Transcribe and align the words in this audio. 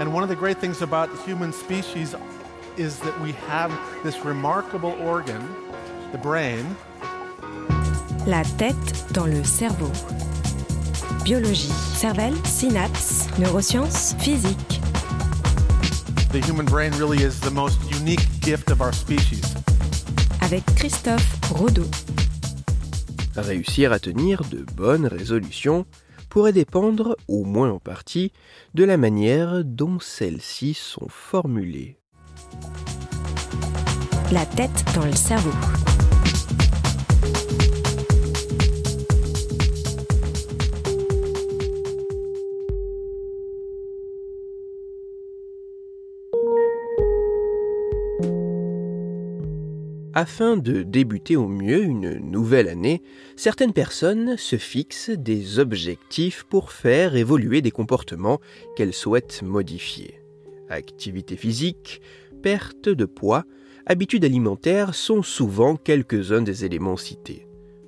And 0.00 0.12
one 0.12 0.22
of 0.22 0.28
the 0.28 0.36
great 0.36 0.58
things 0.58 0.82
about 0.82 1.10
the 1.10 1.22
human 1.22 1.52
species 1.52 2.14
is 2.76 2.98
that 3.00 3.20
we 3.20 3.32
have 3.48 3.70
this 4.02 4.24
remarkable 4.24 4.92
organ, 5.00 5.42
the 6.10 6.18
brain. 6.18 6.64
La 8.26 8.42
tête 8.58 9.12
dans 9.12 9.26
le 9.26 9.44
cerveau. 9.44 9.90
Biologie, 11.24 11.72
cervelle, 11.94 12.34
synapses, 12.44 13.28
neurosciences, 13.38 14.14
physique. 14.18 14.80
The 16.32 16.40
human 16.40 16.66
brain 16.66 16.92
really 16.92 17.22
is 17.22 17.38
the 17.40 17.50
most 17.50 17.78
unique 17.90 18.26
gift 18.40 18.70
of 18.70 18.80
our 18.80 18.92
species. 18.92 19.54
Avec 20.40 20.64
Christophe 20.76 21.38
Rodeau. 21.52 21.86
Réussir 23.36 23.92
à 23.92 23.98
tenir 23.98 24.42
de 24.50 24.64
bonnes 24.74 25.06
résolutions 25.06 25.86
pourrait 26.32 26.54
dépendre, 26.54 27.14
au 27.28 27.44
moins 27.44 27.70
en 27.70 27.78
partie, 27.78 28.32
de 28.72 28.84
la 28.84 28.96
manière 28.96 29.64
dont 29.66 30.00
celles-ci 30.00 30.72
sont 30.72 31.08
formulées. 31.10 31.98
La 34.32 34.46
tête 34.46 34.82
dans 34.94 35.04
le 35.04 35.12
cerveau. 35.12 35.50
Afin 50.14 50.58
de 50.58 50.82
débuter 50.82 51.36
au 51.36 51.48
mieux 51.48 51.82
une 51.82 52.18
nouvelle 52.18 52.68
année, 52.68 53.02
certaines 53.34 53.72
personnes 53.72 54.36
se 54.36 54.56
fixent 54.56 55.08
des 55.08 55.58
objectifs 55.58 56.44
pour 56.44 56.70
faire 56.70 57.16
évoluer 57.16 57.62
des 57.62 57.70
comportements 57.70 58.38
qu'elles 58.76 58.92
souhaitent 58.92 59.40
modifier. 59.42 60.20
Activité 60.68 61.36
physique, 61.36 62.02
perte 62.42 62.90
de 62.90 63.06
poids, 63.06 63.44
habitudes 63.86 64.26
alimentaires 64.26 64.94
sont 64.94 65.22
souvent 65.22 65.76
quelques-uns 65.76 66.42
des 66.42 66.66
éléments 66.66 66.98
cités. 66.98 67.46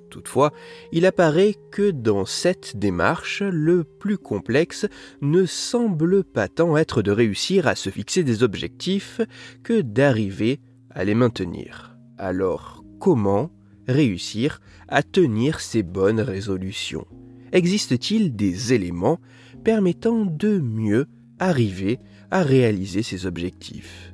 Toutefois, 0.09 0.53
il 0.93 1.05
apparaît 1.05 1.57
que 1.73 1.91
dans 1.91 2.25
cette 2.25 2.79
démarche, 2.79 3.43
le 3.43 3.85
plus 3.85 4.17
complexe 4.17 4.87
ne 5.21 5.45
semble 5.45 6.25
pas 6.25 6.49
tant 6.49 6.79
être 6.79 7.03
de 7.03 7.11
réussir 7.11 7.67
à 7.67 7.75
se 7.75 7.91
fixer 7.91 8.25
des 8.25 8.43
objectifs 8.43 9.21
que 9.63 9.83
d'arriver 9.83 10.61
à 10.89 11.05
les 11.05 11.15
maintenir. 11.15 11.94
Alors, 12.19 12.85
comment 13.01 13.51
réussir 13.89 14.61
à 14.89 15.03
tenir 15.03 15.61
ces 15.61 15.83
bonnes 15.83 16.21
résolutions? 16.21 17.07
Existe-t-il 17.53 18.37
des 18.37 18.73
éléments 18.73 19.19
permettant 19.65 20.25
de 20.25 20.59
mieux 20.59 21.07
arriver 21.39 21.99
à 22.31 22.43
réaliser 22.43 23.03
ces 23.03 23.27
objectifs? 23.27 24.14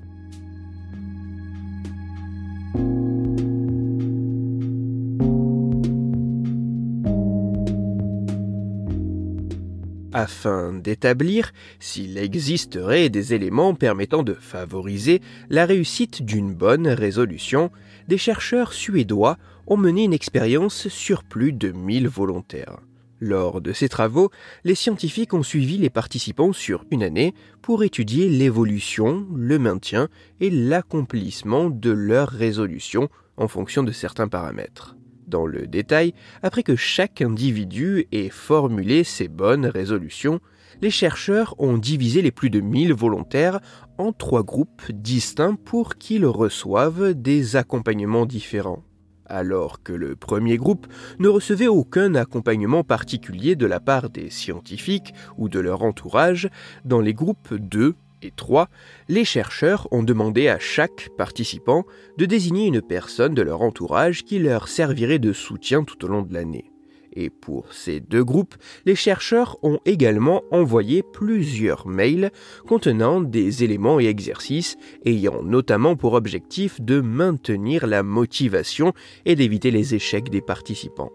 Afin 10.21 10.75
d'établir 10.75 11.53
s'il 11.79 12.19
existerait 12.19 13.09
des 13.09 13.33
éléments 13.33 13.75
permettant 13.75 14.23
de 14.23 14.35
favoriser 14.35 15.23
la 15.49 15.65
réussite 15.65 16.23
d'une 16.23 16.53
bonne 16.53 16.89
résolution, 16.89 17.71
des 18.07 18.19
chercheurs 18.19 18.75
suédois 18.75 19.39
ont 19.67 19.79
mené 19.79 20.05
une 20.05 20.13
expérience 20.13 20.89
sur 20.89 21.25
plus 21.25 21.53
de 21.53 21.73
1000 21.73 22.07
volontaires. 22.09 22.81
Lors 23.19 23.63
de 23.63 23.73
ces 23.73 23.89
travaux, 23.89 24.31
les 24.65 24.75
scientifiques 24.75 25.35
ont 25.35 25.43
suivi 25.43 25.79
les 25.79 25.91
participants 25.91 26.53
sur 26.53 26.85
une 26.91 27.03
année 27.03 27.35
pour 27.63 27.83
étudier 27.83 28.29
l'évolution, 28.29 29.27
le 29.35 29.59
maintien 29.59 30.09
et 30.41 30.51
l'accomplissement 30.51 31.71
de 31.71 31.91
leurs 31.91 32.29
résolutions 32.29 33.09
en 33.39 33.49
fonction 33.49 33.83
de 33.83 33.93
certains 33.93 34.29
paramètres 34.29 34.97
dans 35.31 35.47
le 35.47 35.67
détail, 35.67 36.13
après 36.43 36.63
que 36.63 36.77
chaque 36.77 37.23
individu 37.23 38.07
ait 38.13 38.29
formulé 38.29 39.05
ses 39.05 39.29
bonnes 39.29 39.65
résolutions, 39.65 40.41
les 40.83 40.91
chercheurs 40.91 41.55
ont 41.59 41.79
divisé 41.79 42.23
les 42.23 42.31
plus 42.31 42.51
de 42.51 42.61
1000 42.61 42.93
volontaires 42.93 43.61
en 43.99 44.13
trois 44.13 44.43
groupes 44.43 44.83
distincts 44.93 45.57
pour 45.65 45.97
qu'ils 45.97 46.27
reçoivent 46.27 47.15
des 47.15 47.57
accompagnements 47.57 48.27
différents. 48.27 48.83
Alors 49.27 49.83
que 49.83 49.93
le 49.93 50.17
premier 50.17 50.57
groupe 50.57 50.89
ne 51.21 51.29
recevait 51.29 51.69
aucun 51.69 52.15
accompagnement 52.17 52.83
particulier 52.83 53.55
de 53.55 53.67
la 53.67 53.79
part 53.79 54.11
des 54.11 54.29
scientifiques 54.29 55.15
ou 55.39 55.49
de 55.49 55.61
leur 55.61 55.83
entourage, 55.83 56.51
dans 56.85 57.01
les 57.01 57.15
groupes 57.15 57.55
2 57.55 57.95
et 58.23 58.33
3, 58.35 58.69
les 59.09 59.25
chercheurs 59.25 59.89
ont 59.91 60.03
demandé 60.03 60.49
à 60.49 60.59
chaque 60.59 61.09
participant 61.17 61.85
de 62.19 62.27
désigner 62.27 62.67
une 62.67 62.83
personne 62.83 63.35
de 63.35 63.43
leur 63.43 63.63
entourage 63.63 64.25
qui 64.25 64.39
leur 64.39 64.69
servirait 64.69 65.19
de 65.19 65.33
soutien 65.33 65.85
tout 65.85 66.05
au 66.05 66.09
long 66.09 66.23
de 66.23 66.35
l'année. 66.35 66.71
Et 67.13 67.29
pour 67.29 67.73
ces 67.73 68.01
deux 68.01 68.23
groupes, 68.23 68.55
les 68.87 68.95
chercheurs 68.95 69.59
ont 69.63 69.81
également 69.85 70.43
envoyé 70.51 71.03
plusieurs 71.03 71.87
mails 71.87 72.31
contenant 72.69 73.21
des 73.21 73.65
éléments 73.65 73.99
et 73.99 74.07
exercices 74.07 74.77
ayant 75.05 75.43
notamment 75.43 75.97
pour 75.97 76.13
objectif 76.13 76.81
de 76.81 77.01
maintenir 77.01 77.87
la 77.87 78.03
motivation 78.03 78.93
et 79.25 79.35
d'éviter 79.35 79.71
les 79.71 79.95
échecs 79.95 80.31
des 80.31 80.41
participants. 80.41 81.11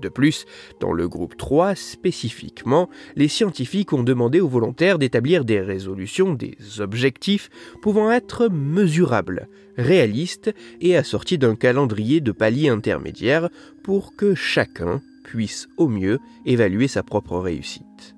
De 0.00 0.08
plus, 0.08 0.44
dans 0.80 0.92
le 0.92 1.08
groupe 1.08 1.36
3 1.36 1.74
spécifiquement, 1.74 2.90
les 3.14 3.28
scientifiques 3.28 3.92
ont 3.92 4.02
demandé 4.02 4.40
aux 4.40 4.48
volontaires 4.48 4.98
d'établir 4.98 5.44
des 5.44 5.60
résolutions, 5.60 6.34
des 6.34 6.56
objectifs 6.80 7.48
pouvant 7.80 8.10
être 8.12 8.48
mesurables, 8.48 9.48
réalistes 9.78 10.54
et 10.80 10.96
assortis 10.96 11.38
d'un 11.38 11.56
calendrier 11.56 12.20
de 12.20 12.32
paliers 12.32 12.68
intermédiaires 12.68 13.48
pour 13.82 14.14
que 14.16 14.34
chacun 14.34 15.00
puisse 15.24 15.68
au 15.76 15.88
mieux 15.88 16.18
évaluer 16.44 16.88
sa 16.88 17.02
propre 17.02 17.38
réussite. 17.38 18.16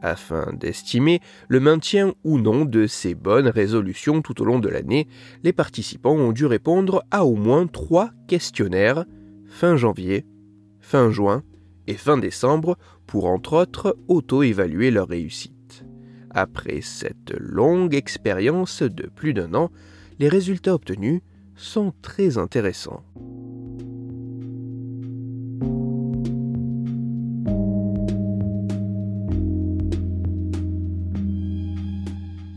Afin 0.00 0.52
d'estimer 0.52 1.20
le 1.48 1.60
maintien 1.60 2.14
ou 2.24 2.38
non 2.38 2.64
de 2.64 2.86
ces 2.86 3.14
bonnes 3.14 3.48
résolutions 3.48 4.22
tout 4.22 4.40
au 4.40 4.44
long 4.44 4.60
de 4.60 4.68
l'année, 4.68 5.08
les 5.42 5.52
participants 5.52 6.14
ont 6.14 6.32
dû 6.32 6.46
répondre 6.46 7.04
à 7.10 7.24
au 7.24 7.34
moins 7.34 7.66
trois 7.66 8.10
questionnaires 8.28 9.04
fin 9.48 9.76
janvier 9.76 10.24
fin 10.88 11.10
juin 11.10 11.42
et 11.86 11.98
fin 11.98 12.16
décembre 12.16 12.78
pour 13.06 13.26
entre 13.26 13.52
autres 13.52 13.98
auto-évaluer 14.08 14.90
leur 14.90 15.06
réussite. 15.08 15.84
Après 16.30 16.80
cette 16.80 17.34
longue 17.38 17.94
expérience 17.94 18.82
de 18.82 19.06
plus 19.06 19.34
d'un 19.34 19.52
an, 19.52 19.70
les 20.18 20.30
résultats 20.30 20.72
obtenus 20.72 21.20
sont 21.56 21.92
très 22.00 22.38
intéressants. 22.38 23.04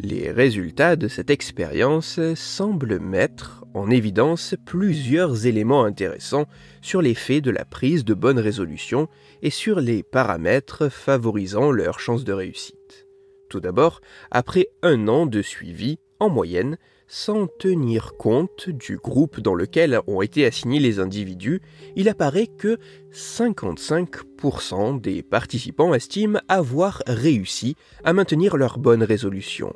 Les 0.03 0.31
résultats 0.31 0.95
de 0.95 1.07
cette 1.07 1.29
expérience 1.29 2.19
semblent 2.33 2.99
mettre 2.99 3.63
en 3.75 3.91
évidence 3.91 4.55
plusieurs 4.65 5.45
éléments 5.45 5.83
intéressants 5.83 6.47
sur 6.81 7.03
l'effet 7.03 7.39
de 7.39 7.51
la 7.51 7.65
prise 7.65 8.03
de 8.03 8.15
bonnes 8.15 8.39
résolutions 8.39 9.07
et 9.43 9.51
sur 9.51 9.79
les 9.79 10.01
paramètres 10.01 10.89
favorisant 10.89 11.69
leurs 11.69 11.99
chances 11.99 12.23
de 12.23 12.33
réussite. 12.33 13.05
Tout 13.47 13.59
d'abord, 13.59 14.01
après 14.31 14.69
un 14.81 15.07
an 15.07 15.27
de 15.27 15.43
suivi, 15.43 15.99
en 16.19 16.29
moyenne, 16.29 16.77
sans 17.05 17.45
tenir 17.45 18.13
compte 18.17 18.69
du 18.69 18.97
groupe 18.97 19.39
dans 19.39 19.53
lequel 19.53 19.99
ont 20.07 20.23
été 20.23 20.47
assignés 20.47 20.79
les 20.79 20.99
individus, 20.99 21.61
il 21.95 22.09
apparaît 22.09 22.47
que 22.47 22.79
55% 23.13 24.99
des 24.99 25.21
participants 25.21 25.93
estiment 25.93 26.39
avoir 26.47 27.03
réussi 27.05 27.75
à 28.03 28.13
maintenir 28.13 28.57
leurs 28.57 28.79
bonnes 28.79 29.03
résolutions. 29.03 29.75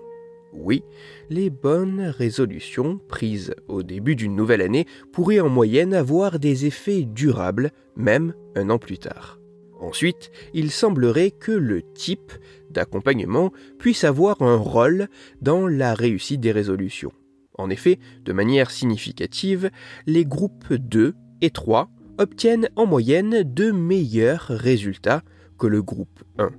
Oui, 0.58 0.84
les 1.30 1.50
bonnes 1.50 2.02
résolutions 2.02 3.00
prises 3.08 3.54
au 3.68 3.84
début 3.84 4.16
d'une 4.16 4.36
nouvelle 4.36 4.62
année 4.62 4.86
pourraient 5.12 5.40
en 5.40 5.50
moyenne 5.50 5.94
avoir 5.94 6.40
des 6.40 6.66
effets 6.66 7.04
durables, 7.04 7.72
même 7.96 8.34
un 8.56 8.70
an 8.70 8.78
plus 8.78 8.98
tard. 8.98 9.40
Ensuite, 9.80 10.32
il 10.54 10.72
semblerait 10.72 11.32
que 11.32 11.52
le 11.52 11.82
type 11.94 12.32
d'accompagnement 12.70 13.52
puisse 13.78 14.04
avoir 14.04 14.42
un 14.42 14.56
rôle 14.56 15.08
dans 15.42 15.68
la 15.68 15.94
réussite 15.94 16.42
des 16.42 16.52
résolutions. 16.52 17.12
En 17.58 17.70
effet, 17.70 18.00
de 18.24 18.34
manière 18.34 18.72
significative, 18.72 19.70
les 20.08 20.26
groupes 20.26 20.74
2 20.74 21.14
et 21.42 21.50
3 21.50 21.90
obtiennent 22.18 22.70
en 22.76 22.86
moyenne 22.86 23.44
de 23.44 23.72
meilleurs 23.72 24.48
résultats 24.50 25.24
que 25.58 25.68
le 25.68 25.82
groupe 25.82 26.24
1. 26.38 26.52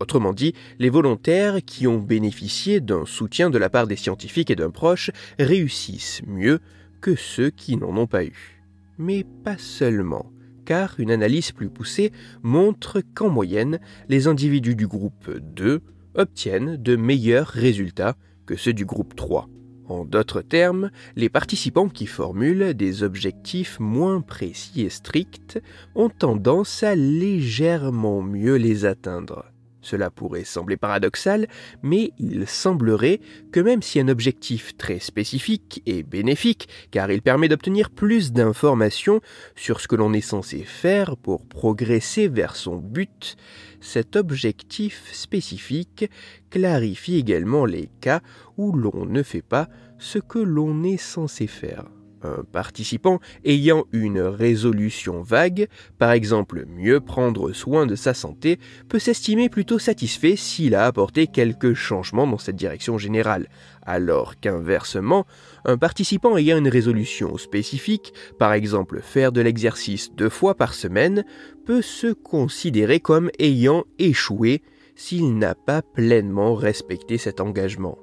Autrement 0.00 0.32
dit, 0.32 0.54
les 0.78 0.90
volontaires 0.90 1.64
qui 1.64 1.86
ont 1.86 1.98
bénéficié 1.98 2.80
d'un 2.80 3.06
soutien 3.06 3.50
de 3.50 3.58
la 3.58 3.70
part 3.70 3.86
des 3.86 3.96
scientifiques 3.96 4.50
et 4.50 4.56
d'un 4.56 4.70
proche 4.70 5.10
réussissent 5.38 6.22
mieux 6.26 6.60
que 7.00 7.14
ceux 7.14 7.50
qui 7.50 7.76
n'en 7.76 7.96
ont 7.96 8.06
pas 8.06 8.24
eu. 8.24 8.62
Mais 8.98 9.24
pas 9.44 9.58
seulement, 9.58 10.32
car 10.64 10.94
une 10.98 11.10
analyse 11.10 11.52
plus 11.52 11.68
poussée 11.68 12.12
montre 12.42 13.02
qu'en 13.14 13.28
moyenne, 13.28 13.78
les 14.08 14.26
individus 14.26 14.74
du 14.74 14.86
groupe 14.86 15.30
2 15.30 15.80
obtiennent 16.14 16.76
de 16.76 16.96
meilleurs 16.96 17.48
résultats 17.48 18.16
que 18.46 18.56
ceux 18.56 18.72
du 18.72 18.84
groupe 18.84 19.14
3. 19.14 19.48
En 19.86 20.04
d'autres 20.04 20.40
termes, 20.40 20.90
les 21.14 21.28
participants 21.28 21.90
qui 21.90 22.06
formulent 22.06 22.72
des 22.74 23.02
objectifs 23.02 23.78
moins 23.80 24.22
précis 24.22 24.82
et 24.82 24.90
stricts 24.90 25.60
ont 25.94 26.08
tendance 26.08 26.82
à 26.82 26.94
légèrement 26.94 28.22
mieux 28.22 28.56
les 28.56 28.86
atteindre. 28.86 29.53
Cela 29.84 30.10
pourrait 30.10 30.44
sembler 30.44 30.78
paradoxal, 30.78 31.46
mais 31.82 32.12
il 32.18 32.46
semblerait 32.48 33.20
que 33.52 33.60
même 33.60 33.82
si 33.82 34.00
un 34.00 34.08
objectif 34.08 34.76
très 34.76 34.98
spécifique 34.98 35.82
est 35.84 36.02
bénéfique, 36.02 36.68
car 36.90 37.10
il 37.10 37.20
permet 37.20 37.48
d'obtenir 37.48 37.90
plus 37.90 38.32
d'informations 38.32 39.20
sur 39.54 39.80
ce 39.80 39.86
que 39.86 39.94
l'on 39.94 40.14
est 40.14 40.22
censé 40.22 40.64
faire 40.64 41.18
pour 41.18 41.46
progresser 41.46 42.28
vers 42.28 42.56
son 42.56 42.76
but, 42.76 43.36
cet 43.80 44.16
objectif 44.16 45.12
spécifique 45.12 46.10
clarifie 46.48 47.16
également 47.16 47.66
les 47.66 47.90
cas 48.00 48.22
où 48.56 48.72
l'on 48.72 49.04
ne 49.04 49.22
fait 49.22 49.42
pas 49.42 49.68
ce 49.98 50.18
que 50.18 50.38
l'on 50.38 50.82
est 50.82 50.96
censé 50.96 51.46
faire. 51.46 51.84
Un 52.24 52.42
participant 52.42 53.20
ayant 53.44 53.84
une 53.92 54.20
résolution 54.20 55.20
vague, 55.20 55.68
par 55.98 56.12
exemple 56.12 56.64
mieux 56.66 57.00
prendre 57.00 57.52
soin 57.52 57.84
de 57.84 57.94
sa 57.94 58.14
santé, 58.14 58.58
peut 58.88 58.98
s'estimer 58.98 59.50
plutôt 59.50 59.78
satisfait 59.78 60.34
s'il 60.34 60.74
a 60.74 60.86
apporté 60.86 61.26
quelques 61.26 61.74
changements 61.74 62.26
dans 62.26 62.38
cette 62.38 62.56
direction 62.56 62.96
générale, 62.96 63.48
alors 63.82 64.40
qu'inversement, 64.40 65.26
un 65.66 65.76
participant 65.76 66.38
ayant 66.38 66.56
une 66.56 66.68
résolution 66.68 67.36
spécifique, 67.36 68.14
par 68.38 68.54
exemple 68.54 69.02
faire 69.02 69.30
de 69.30 69.42
l'exercice 69.42 70.10
deux 70.14 70.30
fois 70.30 70.54
par 70.54 70.72
semaine, 70.72 71.26
peut 71.66 71.82
se 71.82 72.14
considérer 72.14 73.00
comme 73.00 73.30
ayant 73.38 73.84
échoué 73.98 74.62
s'il 74.96 75.36
n'a 75.36 75.54
pas 75.54 75.82
pleinement 75.82 76.54
respecté 76.54 77.18
cet 77.18 77.42
engagement. 77.42 77.98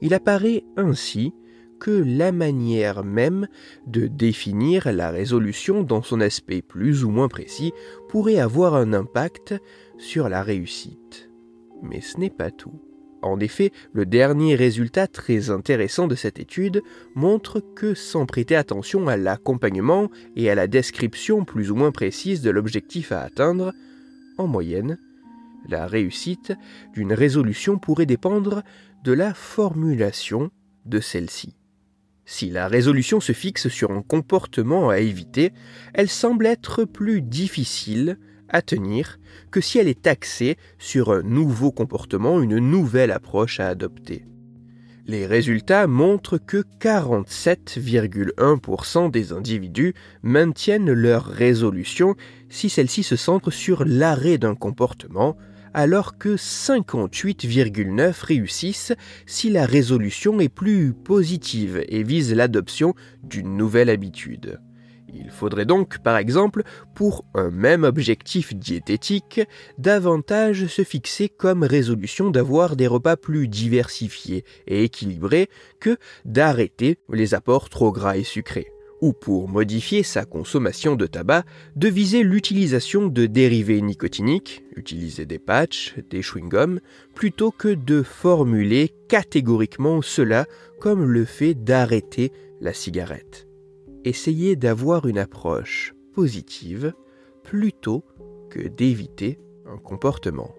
Il 0.00 0.14
apparaît 0.14 0.64
ainsi 0.78 1.34
que 1.78 1.90
la 1.90 2.32
manière 2.32 3.04
même 3.04 3.48
de 3.86 4.06
définir 4.06 4.92
la 4.92 5.10
résolution 5.10 5.82
dans 5.82 6.02
son 6.02 6.20
aspect 6.20 6.62
plus 6.62 7.04
ou 7.04 7.10
moins 7.10 7.28
précis 7.28 7.72
pourrait 8.08 8.38
avoir 8.38 8.74
un 8.74 8.92
impact 8.92 9.54
sur 9.98 10.28
la 10.28 10.42
réussite. 10.42 11.30
Mais 11.82 12.00
ce 12.00 12.18
n'est 12.18 12.30
pas 12.30 12.50
tout. 12.50 12.80
En 13.22 13.40
effet, 13.40 13.72
le 13.92 14.06
dernier 14.06 14.54
résultat 14.54 15.06
très 15.06 15.50
intéressant 15.50 16.06
de 16.06 16.14
cette 16.14 16.38
étude 16.38 16.82
montre 17.14 17.60
que 17.60 17.94
sans 17.94 18.26
prêter 18.26 18.54
attention 18.54 19.08
à 19.08 19.16
l'accompagnement 19.16 20.10
et 20.36 20.50
à 20.50 20.54
la 20.54 20.66
description 20.66 21.44
plus 21.44 21.70
ou 21.70 21.74
moins 21.74 21.92
précise 21.92 22.42
de 22.42 22.50
l'objectif 22.50 23.12
à 23.12 23.22
atteindre, 23.22 23.72
en 24.38 24.46
moyenne, 24.46 24.98
la 25.68 25.86
réussite 25.86 26.52
d'une 26.94 27.12
résolution 27.12 27.78
pourrait 27.78 28.06
dépendre 28.06 28.62
de 29.02 29.12
la 29.12 29.34
formulation 29.34 30.50
de 30.84 31.00
celle-ci. 31.00 31.56
Si 32.28 32.50
la 32.50 32.66
résolution 32.66 33.20
se 33.20 33.30
fixe 33.32 33.68
sur 33.68 33.92
un 33.92 34.02
comportement 34.02 34.90
à 34.90 34.98
éviter, 34.98 35.52
elle 35.94 36.08
semble 36.08 36.46
être 36.46 36.84
plus 36.84 37.22
difficile 37.22 38.18
à 38.48 38.62
tenir 38.62 39.20
que 39.52 39.60
si 39.60 39.78
elle 39.78 39.86
est 39.86 40.08
axée 40.08 40.56
sur 40.76 41.12
un 41.12 41.22
nouveau 41.22 41.70
comportement, 41.70 42.42
une 42.42 42.58
nouvelle 42.58 43.12
approche 43.12 43.60
à 43.60 43.68
adopter. 43.68 44.24
Les 45.06 45.24
résultats 45.24 45.86
montrent 45.86 46.38
que 46.38 46.64
47,1% 46.80 49.08
des 49.08 49.32
individus 49.32 49.94
maintiennent 50.22 50.92
leur 50.92 51.26
résolution 51.26 52.16
si 52.48 52.68
celle-ci 52.68 53.04
se 53.04 53.14
centre 53.14 53.52
sur 53.52 53.84
l'arrêt 53.84 54.36
d'un 54.36 54.56
comportement, 54.56 55.36
alors 55.76 56.16
que 56.16 56.36
58,9 56.36 58.24
réussissent 58.24 58.94
si 59.26 59.50
la 59.50 59.66
résolution 59.66 60.40
est 60.40 60.48
plus 60.48 60.94
positive 60.94 61.84
et 61.86 62.02
vise 62.02 62.34
l'adoption 62.34 62.94
d'une 63.22 63.58
nouvelle 63.58 63.90
habitude. 63.90 64.58
Il 65.14 65.28
faudrait 65.30 65.66
donc, 65.66 65.98
par 65.98 66.16
exemple, 66.16 66.62
pour 66.94 67.26
un 67.34 67.50
même 67.50 67.84
objectif 67.84 68.54
diététique, 68.54 69.42
davantage 69.76 70.66
se 70.66 70.82
fixer 70.82 71.28
comme 71.28 71.62
résolution 71.62 72.30
d'avoir 72.30 72.74
des 72.74 72.86
repas 72.86 73.16
plus 73.16 73.46
diversifiés 73.46 74.46
et 74.66 74.82
équilibrés 74.82 75.50
que 75.78 75.98
d'arrêter 76.24 77.00
les 77.12 77.34
apports 77.34 77.68
trop 77.68 77.92
gras 77.92 78.16
et 78.16 78.24
sucrés 78.24 78.66
ou 79.00 79.12
pour 79.12 79.48
modifier 79.48 80.02
sa 80.02 80.24
consommation 80.24 80.96
de 80.96 81.06
tabac, 81.06 81.44
de 81.76 81.88
viser 81.88 82.22
l'utilisation 82.22 83.06
de 83.06 83.26
dérivés 83.26 83.80
nicotiniques, 83.82 84.62
utiliser 84.76 85.26
des 85.26 85.38
patchs, 85.38 85.94
des 86.10 86.22
chewing-gums, 86.22 86.80
plutôt 87.14 87.50
que 87.50 87.68
de 87.68 88.02
formuler 88.02 88.92
catégoriquement 89.08 90.02
cela 90.02 90.46
comme 90.80 91.04
le 91.04 91.24
fait 91.24 91.54
d'arrêter 91.54 92.32
la 92.60 92.72
cigarette. 92.72 93.46
Essayez 94.04 94.56
d'avoir 94.56 95.06
une 95.06 95.18
approche 95.18 95.94
positive 96.14 96.92
plutôt 97.42 98.04
que 98.50 98.68
d'éviter 98.68 99.38
un 99.66 99.78
comportement. 99.78 100.54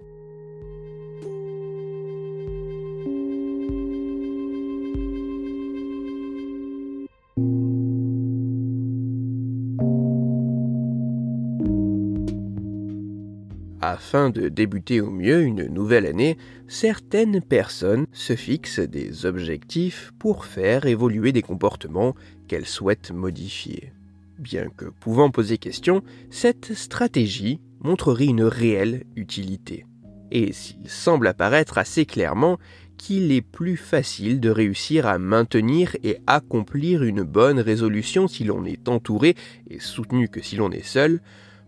Afin 13.81 14.31
de 14.31 14.49
débuter 14.49 15.01
au 15.01 15.11
mieux 15.11 15.41
une 15.41 15.67
nouvelle 15.67 16.07
année, 16.07 16.37
certaines 16.67 17.41
personnes 17.41 18.07
se 18.11 18.35
fixent 18.35 18.79
des 18.79 19.25
objectifs 19.27 20.13
pour 20.17 20.45
faire 20.45 20.87
évoluer 20.87 21.31
des 21.31 21.43
comportements 21.43 22.15
qu'elles 22.47 22.65
souhaitent 22.65 23.11
modifier. 23.11 23.93
Bien 24.39 24.69
que 24.75 24.85
pouvant 24.85 25.29
poser 25.29 25.59
question, 25.59 26.01
cette 26.31 26.73
stratégie 26.73 27.59
montrerait 27.79 28.25
une 28.25 28.43
réelle 28.43 29.03
utilité. 29.15 29.85
Et 30.31 30.53
s'il 30.53 30.89
semble 30.89 31.27
apparaître 31.27 31.77
assez 31.77 32.05
clairement 32.05 32.57
qu'il 32.97 33.31
est 33.31 33.41
plus 33.41 33.77
facile 33.77 34.39
de 34.39 34.49
réussir 34.49 35.05
à 35.05 35.19
maintenir 35.19 35.95
et 36.03 36.17
accomplir 36.25 37.03
une 37.03 37.21
bonne 37.21 37.59
résolution 37.59 38.27
si 38.27 38.43
l'on 38.43 38.65
est 38.65 38.89
entouré 38.89 39.35
et 39.69 39.79
soutenu 39.79 40.29
que 40.29 40.41
si 40.41 40.55
l'on 40.55 40.71
est 40.71 40.85
seul, 40.85 41.21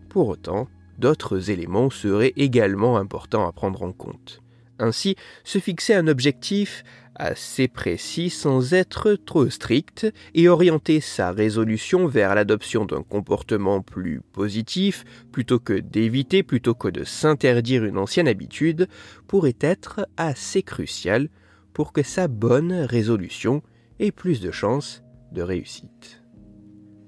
pour 0.08 0.28
autant, 0.28 0.68
d'autres 1.00 1.50
éléments 1.50 1.90
seraient 1.90 2.34
également 2.36 2.96
importants 2.98 3.48
à 3.48 3.52
prendre 3.52 3.82
en 3.82 3.92
compte. 3.92 4.42
Ainsi, 4.78 5.16
se 5.44 5.58
fixer 5.58 5.94
un 5.94 6.06
objectif 6.06 6.84
assez 7.14 7.68
précis 7.68 8.30
sans 8.30 8.72
être 8.72 9.12
trop 9.12 9.50
strict 9.50 10.06
et 10.34 10.48
orienter 10.48 11.00
sa 11.00 11.32
résolution 11.32 12.06
vers 12.06 12.34
l'adoption 12.34 12.86
d'un 12.86 13.02
comportement 13.02 13.82
plus 13.82 14.22
positif 14.32 15.04
plutôt 15.32 15.58
que 15.58 15.74
d'éviter, 15.74 16.42
plutôt 16.42 16.74
que 16.74 16.88
de 16.88 17.04
s'interdire 17.04 17.84
une 17.84 17.98
ancienne 17.98 18.28
habitude, 18.28 18.88
pourrait 19.26 19.58
être 19.60 20.08
assez 20.16 20.62
crucial 20.62 21.28
pour 21.74 21.92
que 21.92 22.02
sa 22.02 22.26
bonne 22.26 22.72
résolution 22.72 23.62
ait 23.98 24.12
plus 24.12 24.40
de 24.40 24.50
chances 24.50 25.02
de 25.32 25.42
réussite. 25.42 26.22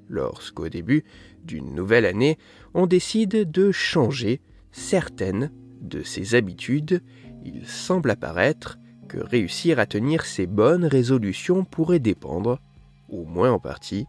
Lorsqu'au 0.09 0.69
début 0.69 1.05
d'une 1.45 1.75
nouvelle 1.75 2.07
année, 2.07 2.39
on 2.75 2.87
décide 2.87 3.51
de 3.51 3.73
changer 3.73 4.41
certaines 4.71 5.51
de 5.81 6.03
ses 6.03 6.35
habitudes, 6.35 7.03
il 7.45 7.67
semble 7.67 8.11
apparaître 8.11 8.79
que 9.09 9.19
réussir 9.19 9.79
à 9.79 9.87
tenir 9.87 10.25
ces 10.25 10.47
bonnes 10.47 10.87
résolutions 10.87 11.65
pourrait 11.65 11.99
dépendre, 11.99 12.61
au 13.09 13.25
moins 13.25 13.53
en 13.53 13.59
partie, 13.59 14.07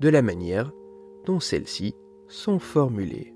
de 0.00 0.08
la 0.08 0.22
manière 0.22 0.72
dont 1.26 1.40
celles-ci 1.40 1.94
sont 2.28 2.58
formulées. 2.58 3.34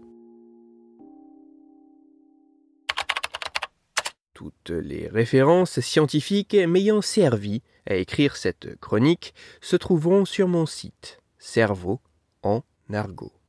Toutes 4.33 4.71
les 4.71 5.09
références 5.09 5.81
scientifiques 5.81 6.55
m'ayant 6.55 7.03
servi 7.03 7.61
à 7.87 7.97
écrire 7.97 8.37
cette 8.37 8.79
chronique 8.81 9.35
se 9.61 9.77
trouveront 9.77 10.25
sur 10.25 10.49
mon 10.49 10.65
site 10.65 11.21
Cerveau 11.39 12.01
en 12.43 12.63
argot. 12.91 13.40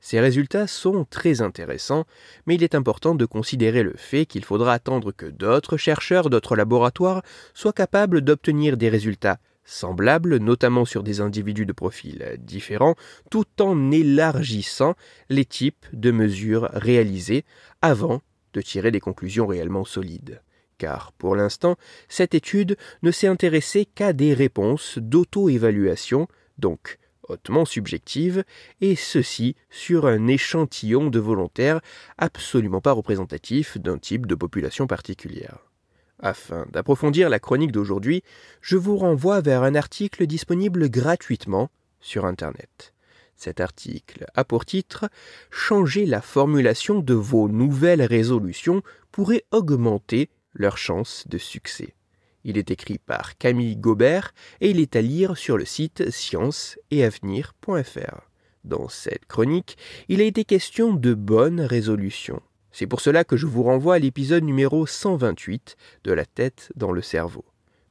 Ces 0.00 0.18
résultats 0.18 0.66
sont 0.66 1.04
très 1.04 1.42
intéressants, 1.42 2.06
mais 2.46 2.54
il 2.54 2.62
est 2.62 2.74
important 2.74 3.14
de 3.14 3.26
considérer 3.26 3.82
le 3.82 3.94
fait 3.96 4.24
qu'il 4.24 4.44
faudra 4.44 4.72
attendre 4.72 5.12
que 5.12 5.26
d'autres 5.26 5.76
chercheurs 5.76 6.30
d'autres 6.30 6.56
laboratoires 6.56 7.22
soient 7.52 7.72
capables 7.72 8.22
d'obtenir 8.22 8.76
des 8.76 8.88
résultats 8.88 9.38
semblables, 9.64 10.38
notamment 10.38 10.84
sur 10.84 11.02
des 11.02 11.20
individus 11.20 11.66
de 11.66 11.72
profils 11.72 12.36
différents, 12.38 12.96
tout 13.30 13.44
en 13.60 13.90
élargissant 13.90 14.94
les 15.28 15.44
types 15.44 15.86
de 15.92 16.10
mesures 16.10 16.68
réalisées 16.72 17.44
avant 17.82 18.22
de 18.54 18.62
tirer 18.62 18.90
des 18.90 19.00
conclusions 19.00 19.46
réellement 19.46 19.84
solides. 19.84 20.42
Car 20.78 21.12
pour 21.12 21.36
l'instant, 21.36 21.76
cette 22.08 22.34
étude 22.34 22.76
ne 23.02 23.10
s'est 23.10 23.26
intéressée 23.26 23.84
qu'à 23.84 24.14
des 24.14 24.32
réponses 24.32 24.98
d'auto-évaluation, 24.98 26.26
donc 26.58 26.98
hautement 27.30 27.64
subjective, 27.64 28.44
et 28.80 28.96
ceci 28.96 29.56
sur 29.70 30.06
un 30.06 30.26
échantillon 30.26 31.08
de 31.08 31.18
volontaires 31.18 31.80
absolument 32.18 32.80
pas 32.80 32.92
représentatif 32.92 33.78
d'un 33.78 33.98
type 33.98 34.26
de 34.26 34.34
population 34.34 34.86
particulière. 34.86 35.58
Afin 36.18 36.66
d'approfondir 36.70 37.30
la 37.30 37.38
chronique 37.38 37.72
d'aujourd'hui, 37.72 38.22
je 38.60 38.76
vous 38.76 38.98
renvoie 38.98 39.40
vers 39.40 39.62
un 39.62 39.74
article 39.74 40.26
disponible 40.26 40.90
gratuitement 40.90 41.70
sur 42.00 42.26
Internet. 42.26 42.92
Cet 43.36 43.60
article 43.60 44.26
a 44.34 44.44
pour 44.44 44.66
titre 44.66 45.08
Changer 45.50 46.04
la 46.04 46.20
formulation 46.20 46.98
de 46.98 47.14
vos 47.14 47.48
nouvelles 47.48 48.02
résolutions 48.02 48.82
pourrait 49.12 49.44
augmenter 49.50 50.28
leurs 50.52 50.76
chances 50.76 51.24
de 51.26 51.38
succès. 51.38 51.94
Il 52.44 52.56
est 52.56 52.70
écrit 52.70 52.98
par 52.98 53.36
Camille 53.36 53.76
Gobert 53.76 54.32
et 54.60 54.70
il 54.70 54.80
est 54.80 54.96
à 54.96 55.02
lire 55.02 55.36
sur 55.36 55.58
le 55.58 55.64
site 55.64 56.10
scienceetavenir.fr. 56.10 58.30
Dans 58.64 58.88
cette 58.88 59.26
chronique, 59.26 59.76
il 60.08 60.20
a 60.20 60.24
été 60.24 60.44
question 60.44 60.92
de 60.92 61.14
bonnes 61.14 61.60
résolutions. 61.60 62.42
C'est 62.72 62.86
pour 62.86 63.00
cela 63.00 63.24
que 63.24 63.36
je 63.36 63.46
vous 63.46 63.62
renvoie 63.62 63.96
à 63.96 63.98
l'épisode 63.98 64.44
numéro 64.44 64.86
128 64.86 65.76
de 66.04 66.12
La 66.12 66.24
tête 66.24 66.72
dans 66.76 66.92
le 66.92 67.02
cerveau. 67.02 67.44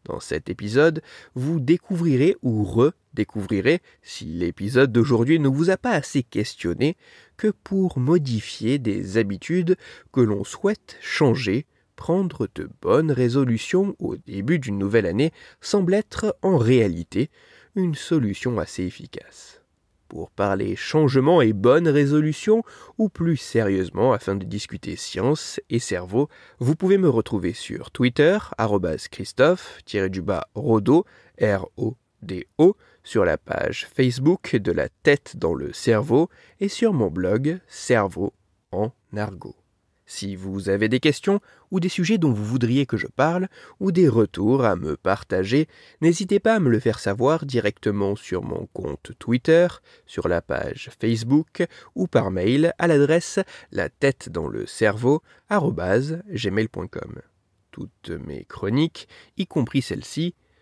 Dans 0.06 0.20
cet 0.20 0.50
épisode, 0.50 1.02
vous 1.36 1.60
découvrirez 1.60 2.38
ou 2.42 2.64
redécouvrirez, 2.64 3.82
si 4.02 4.26
l'épisode 4.26 4.92
d'aujourd'hui 4.92 5.40
ne 5.40 5.50
vous 5.50 5.70
a 5.70 5.78
pas 5.78 5.92
assez 5.92 6.24
questionné, 6.24 6.96
que 7.36 7.50
pour 7.50 8.00
modifier 8.00 8.80
des 8.80 9.18
habitudes 9.18 9.76
que 10.14 10.22
l'on 10.22 10.44
souhaite 10.44 10.98
changer, 11.02 11.66
prendre 12.00 12.48
de 12.56 12.70
bonnes 12.82 13.12
résolutions 13.12 13.94
au 14.00 14.16
début 14.16 14.58
d'une 14.58 14.78
nouvelle 14.78 15.06
année 15.06 15.34
semble 15.60 15.94
être 15.94 16.38
en 16.42 16.58
réalité 16.58 17.30
une 17.76 17.94
solution 17.94 18.58
assez 18.58 18.84
efficace 18.84 19.60
pour 20.08 20.32
parler 20.32 20.76
changement 20.76 21.42
et 21.42 21.54
bonnes 21.54 21.88
résolutions, 21.88 22.64
ou 22.98 23.08
plus 23.10 23.38
sérieusement 23.38 24.12
afin 24.12 24.36
de 24.36 24.44
discuter 24.44 24.96
science 24.96 25.62
et 25.70 25.78
cerveau, 25.78 26.28
vous 26.58 26.76
pouvez 26.76 26.98
me 26.98 27.08
retrouver 27.08 27.54
sur 27.54 27.92
Twitter, 27.92 28.40
Christophe-Rodo, 29.12 31.06
R-O-D-O, 31.40 32.76
sur 33.04 33.24
la 33.24 33.38
page 33.38 33.88
Facebook 33.94 34.56
de 34.56 34.72
la 34.72 34.90
tête 34.90 35.38
dans 35.38 35.54
le 35.54 35.72
cerveau 35.74 36.30
et 36.60 36.68
sur 36.70 36.92
mon 36.92 37.12
blog 37.12 37.60
Cerveau 37.68 38.34
en 38.72 38.92
argot. 39.16 39.56
Si 40.12 40.36
vous 40.36 40.70
avez 40.70 40.90
des 40.90 41.00
questions 41.00 41.40
ou 41.70 41.80
des 41.80 41.88
sujets 41.88 42.18
dont 42.18 42.32
vous 42.32 42.44
voudriez 42.44 42.88
que 42.88 42.98
je 42.98 43.06
parle 43.06 43.48
ou 43.80 43.92
des 43.92 44.10
retours 44.10 44.66
à 44.66 44.76
me 44.76 44.98
partager, 44.98 45.68
n'hésitez 46.02 46.40
pas 46.40 46.56
à 46.56 46.60
me 46.60 46.72
le 46.72 46.80
faire 46.80 46.98
savoir 46.98 47.46
directement 47.46 48.16
sur 48.16 48.42
mon 48.42 48.68
compte 48.74 49.12
Twitter, 49.20 49.68
sur 50.08 50.28
la 50.28 50.42
page 50.42 50.90
Facebook 51.00 51.64
ou 51.94 52.08
par 52.08 52.32
mail 52.32 52.74
à 52.80 52.88
l'adresse 52.88 53.40
la 53.72 53.88
tête 53.90 54.30
dans 54.30 54.48
le 54.48 54.66
cerveau. 54.66 55.22
Toutes 57.70 58.10
mes 58.10 58.46
chroniques, 58.46 59.08
y 59.38 59.46
compris 59.46 59.84
celle-ci, 59.84 60.34